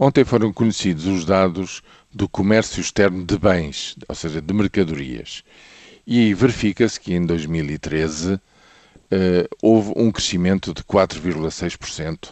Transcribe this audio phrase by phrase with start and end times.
[0.00, 1.82] Ontem foram conhecidos os dados
[2.14, 5.42] do comércio externo de bens, ou seja, de mercadorias.
[6.06, 8.40] E verifica-se que em 2013 uh,
[9.10, 12.30] eh, houve um crescimento de 4,6%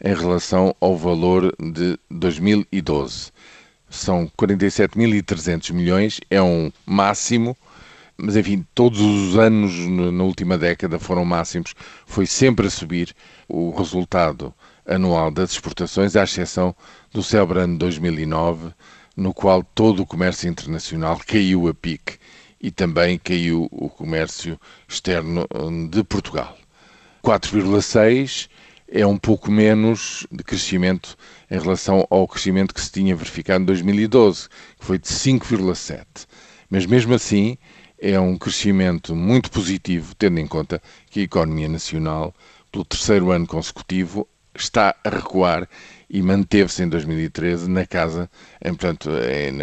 [0.00, 3.32] em relação ao valor de 2012.
[3.90, 7.56] São 47.300 milhões, é um máximo,
[8.16, 9.74] mas enfim, todos os anos
[10.12, 11.74] na última década foram máximos,
[12.06, 13.12] foi sempre a subir
[13.48, 14.54] o resultado
[14.88, 16.74] anual das exportações, à exceção
[17.12, 18.72] do célebre ano 2009,
[19.16, 22.18] no qual todo o comércio internacional caiu a pique
[22.60, 26.56] e também caiu o comércio externo hum, de Portugal.
[27.22, 28.48] 4,6
[28.90, 31.16] é um pouco menos de crescimento
[31.50, 34.48] em relação ao crescimento que se tinha verificado em 2012,
[34.78, 36.04] que foi de 5,7.
[36.70, 37.58] Mas mesmo assim,
[38.00, 42.34] é um crescimento muito positivo, tendo em conta que a economia nacional,
[42.70, 44.26] pelo terceiro ano consecutivo,
[44.62, 45.68] está a recuar
[46.08, 48.30] e manteve-se em 2013 na casa,
[48.64, 49.10] em, portanto,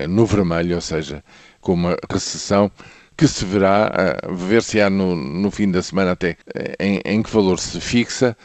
[0.09, 1.23] no vermelho, ou seja,
[1.60, 2.71] com uma recessão
[3.18, 6.38] que se verá, ver se há no, no, fim da semana até
[6.79, 8.38] em, em, que valor se fixa,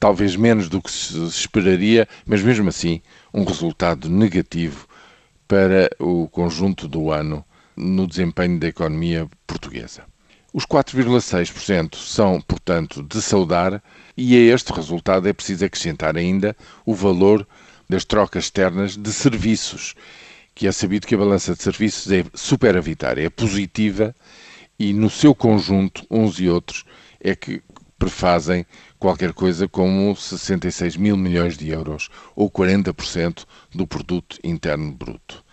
[0.00, 3.00] talvez menos do que se esperaria, mas mesmo assim
[3.32, 4.86] um resultado negativo
[5.46, 7.44] para o conjunto do ano
[7.76, 10.02] no desempenho da economia portuguesa.
[10.56, 13.82] Os 4,6% são, portanto, de saudar,
[14.16, 17.46] e a este resultado é preciso acrescentar ainda o valor
[17.86, 19.94] das trocas externas de serviços,
[20.54, 24.16] que é sabido que a balança de serviços é superavitária, é positiva
[24.78, 26.86] e no seu conjunto, uns e outros,
[27.20, 27.62] é que
[27.98, 28.64] prefazem
[28.98, 35.44] qualquer coisa como 66 mil milhões de euros, ou 40% do produto interno bruto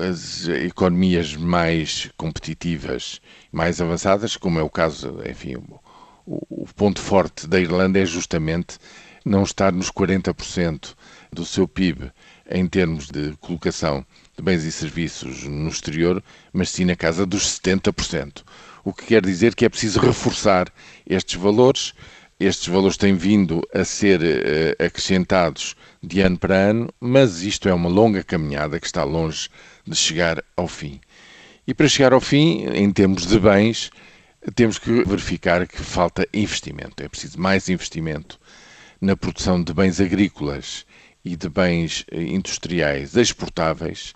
[0.00, 3.20] as economias mais competitivas,
[3.52, 5.56] mais avançadas, como é o caso, enfim,
[6.26, 8.78] o, o ponto forte da Irlanda é justamente
[9.24, 10.94] não estar nos 40%
[11.32, 12.10] do seu PIB
[12.50, 14.04] em termos de colocação
[14.36, 16.22] de bens e serviços no exterior,
[16.52, 18.42] mas sim na casa dos 70%.
[18.84, 20.70] O que quer dizer que é preciso reforçar
[21.06, 21.94] estes valores.
[22.44, 27.72] Estes valores têm vindo a ser uh, acrescentados de ano para ano, mas isto é
[27.72, 29.48] uma longa caminhada que está longe
[29.86, 31.00] de chegar ao fim.
[31.66, 33.90] E para chegar ao fim, em termos de bens,
[34.54, 37.02] temos que verificar que falta investimento.
[37.02, 38.38] É preciso mais investimento
[39.00, 40.84] na produção de bens agrícolas
[41.24, 44.12] e de bens eh, industriais exportáveis.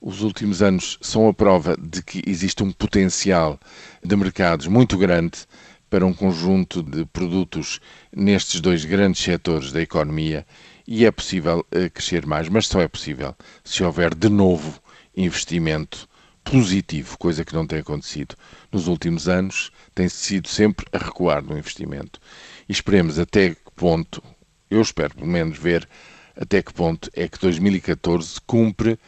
[0.00, 3.56] Os últimos anos são a prova de que existe um potencial
[4.04, 5.46] de mercados muito grande
[5.88, 7.80] para um conjunto de produtos
[8.14, 10.46] nestes dois grandes setores da economia
[10.86, 14.80] e é possível eh, crescer mais, mas só é possível se houver de novo
[15.16, 16.08] investimento
[16.42, 18.34] positivo, coisa que não tem acontecido
[18.72, 22.18] nos últimos anos, tem sido sempre a recuar no investimento.
[22.66, 24.22] E esperemos até que ponto,
[24.70, 25.86] eu espero pelo menos ver
[26.34, 28.98] até que ponto é que 2014 cumpre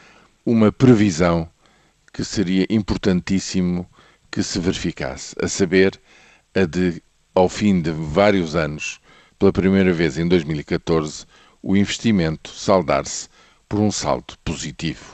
[0.45, 1.49] uma previsão
[2.13, 3.89] que seria importantíssimo
[4.31, 5.99] que se verificasse, a saber,
[6.55, 7.03] a de,
[7.35, 9.01] ao fim de vários anos,
[9.39, 11.25] pela primeira vez em 2014,
[11.63, 13.29] o investimento saldar-se
[13.69, 15.05] por um salto positivo.